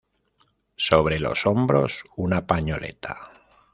[0.77, 3.29] Sobre los hombros una pañoleta.